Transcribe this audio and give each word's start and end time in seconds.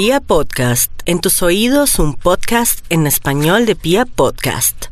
Pia 0.00 0.20
Podcast, 0.20 0.92
en 1.06 1.18
tus 1.18 1.42
oídos 1.42 1.98
un 1.98 2.14
podcast 2.14 2.86
en 2.88 3.08
español 3.08 3.66
de 3.66 3.74
Pia 3.74 4.06
Podcast. 4.06 4.84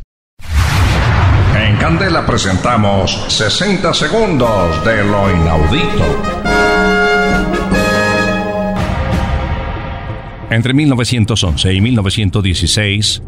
En 1.57 1.77
Candela 1.77 2.27
presentamos 2.27 3.13
60 3.29 3.95
segundos 3.95 4.85
de 4.85 5.05
lo 5.05 5.31
inaudito. 5.31 6.23
Entre 10.51 10.75
1911 10.75 11.73
y 11.73 11.81
1916 11.81 13.23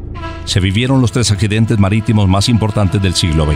se 0.46 0.58
vivieron 0.58 1.00
los 1.00 1.12
tres 1.12 1.30
accidentes 1.30 1.78
marítimos 1.78 2.26
más 2.26 2.48
importantes 2.48 3.00
del 3.00 3.14
siglo 3.14 3.44
XX. 3.44 3.54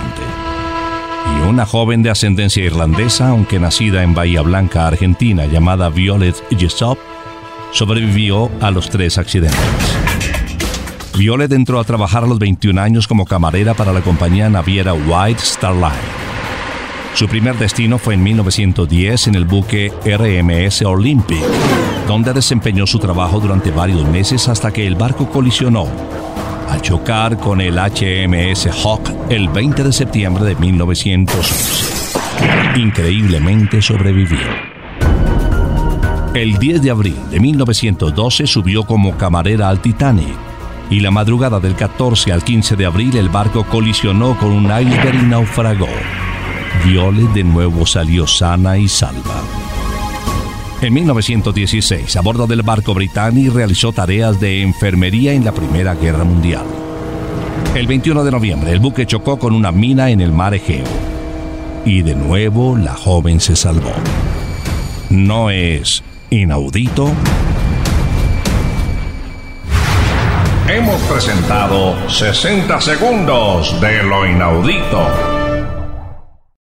Y 1.27 1.49
una 1.49 1.67
joven 1.67 2.05
de 2.05 2.11
ascendencia 2.11 2.63
irlandesa, 2.63 3.31
aunque 3.31 3.59
nacida 3.59 4.05
en 4.05 4.15
Bahía 4.15 4.43
Blanca, 4.43 4.87
Argentina, 4.87 5.47
llamada 5.47 5.89
Violet 5.89 6.37
Jessop, 6.57 7.01
sobrevivió 7.73 8.51
a 8.61 8.71
los 8.71 8.89
tres 8.89 9.19
accidentes. 9.19 9.59
Violet 11.17 11.53
entró 11.53 11.81
a 11.81 11.85
trabajar 11.85 12.25
a 12.25 12.27
los 12.27 12.39
21 12.39 12.81
años 12.81 13.07
como 13.07 13.27
camarera 13.27 13.75
para 13.75 13.93
la 13.93 14.01
compañía 14.01 14.49
naviera 14.49 14.95
White 14.95 15.43
Star 15.43 15.75
Line. 15.75 16.23
Su 17.15 17.29
primer 17.29 17.59
destino 17.59 17.99
fue 17.99 18.15
en 18.15 18.23
1910 18.23 19.27
en 19.29 19.35
el 19.35 19.45
buque 19.45 19.93
RMS 20.05 20.83
Olympic, 20.83 21.43
donde 22.09 22.33
desempeñó 22.33 22.87
su 22.87 22.99
trabajo 22.99 23.39
durante 23.39 23.71
varios 23.71 24.09
meses 24.09 24.49
hasta 24.49 24.73
que 24.73 24.87
el 24.87 24.95
barco 24.95 25.29
colisionó 25.29 25.87
al 26.71 26.81
chocar 26.81 27.37
con 27.37 27.61
el 27.61 27.77
HMS 27.79 28.69
Hawk 28.83 29.11
el 29.29 29.49
20 29.51 29.85
de 29.85 29.93
septiembre 29.93 30.45
de 30.45 30.57
1911. 30.57 32.01
Increíblemente 32.77 33.83
sobrevivió. 33.83 34.72
El 36.35 36.57
10 36.57 36.81
de 36.81 36.91
abril 36.91 37.17
de 37.31 37.41
1912 37.41 38.47
subió 38.47 38.85
como 38.85 39.19
camarera 39.19 39.69
al 39.69 39.83
Titanic 39.83 40.35
y 40.89 41.01
la 41.01 41.11
madrugada 41.11 41.61
del 41.61 41.75
14 41.75 42.33
al 42.33 42.43
15 42.43 42.75
de 42.75 42.87
abril 42.87 43.15
el 43.19 43.29
barco 43.29 43.65
colisionó 43.65 44.39
con 44.39 44.51
un 44.51 44.65
iceberg 44.65 45.15
y 45.15 45.27
naufragó. 45.27 45.89
Violet 46.87 47.31
de 47.35 47.45
nuevo 47.45 47.85
salió 47.85 48.27
sana 48.27 48.79
y 48.79 48.89
salva. 48.89 49.43
En 50.81 50.95
1916, 50.95 52.17
a 52.17 52.23
bordo 52.23 52.47
del 52.47 52.63
barco 52.63 52.95
Britannic 52.95 53.53
realizó 53.53 53.93
tareas 53.93 54.41
de 54.41 54.63
enfermería 54.63 55.35
en 55.35 55.45
la 55.45 55.53
Primera 55.53 55.95
Guerra 55.95 56.25
Mundial. 56.25 56.65
El 57.75 57.87
21 57.87 58.25
de 58.25 58.31
noviembre, 58.31 58.73
el 58.73 58.81
buque 58.81 59.05
chocó 59.05 59.39
con 59.39 59.55
una 59.55 59.71
mina 59.71 60.09
en 60.09 60.23
el 60.23 60.33
mar 60.33 60.55
Egeo. 60.55 60.87
Y 61.85 62.01
de 62.01 62.15
nuevo 62.15 62.79
la 62.79 62.95
joven 62.95 63.39
se 63.39 63.55
salvó. 63.55 63.93
¿No 65.11 65.51
es 65.51 66.03
inaudito? 66.33 67.13
Hemos 70.67 71.01
presentado 71.03 72.09
60 72.09 72.81
segundos 72.81 73.79
de 73.83 74.03
lo 74.03 74.27
inaudito. 74.27 75.07